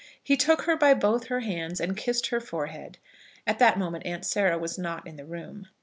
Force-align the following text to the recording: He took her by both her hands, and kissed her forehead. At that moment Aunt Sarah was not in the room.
He 0.23 0.35
took 0.35 0.63
her 0.63 0.75
by 0.75 0.95
both 0.95 1.27
her 1.27 1.41
hands, 1.41 1.79
and 1.79 1.95
kissed 1.95 2.29
her 2.29 2.39
forehead. 2.41 2.97
At 3.45 3.59
that 3.59 3.77
moment 3.77 4.03
Aunt 4.07 4.25
Sarah 4.25 4.57
was 4.57 4.75
not 4.79 5.05
in 5.05 5.15
the 5.15 5.25
room. 5.25 5.67